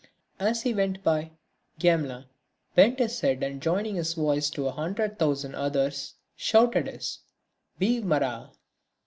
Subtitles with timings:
[0.39, 1.29] As he went by,
[1.77, 2.25] Gamelin
[2.73, 7.19] bent his head and joining his voice to a hundred thousand others, shouted his:
[7.77, 8.49] "Vive Marat!"